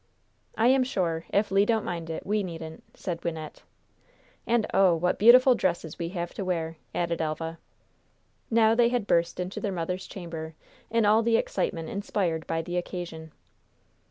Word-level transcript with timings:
"I 0.57 0.65
am 0.69 0.83
sure, 0.83 1.25
if 1.29 1.51
Le 1.51 1.63
don't 1.63 1.85
mind 1.85 2.09
it, 2.09 2.25
we 2.25 2.41
needn't," 2.41 2.83
said 2.97 3.21
Wynnette. 3.21 3.61
"And, 4.47 4.65
oh, 4.73 4.95
what 4.95 5.19
beautiful 5.19 5.53
dresses 5.53 5.99
we 5.99 6.09
have 6.09 6.33
to 6.33 6.43
wear!" 6.43 6.77
added 6.95 7.21
Elva. 7.21 7.59
Now 8.49 8.73
they 8.73 8.89
had 8.89 9.05
burst 9.05 9.39
into 9.39 9.59
their 9.61 9.71
mother's 9.71 10.07
chamber, 10.07 10.55
in 10.89 11.05
all 11.05 11.21
the 11.21 11.37
excitement 11.37 11.89
inspired 11.89 12.47
by 12.47 12.63
the 12.63 12.77
occasion. 12.77 13.31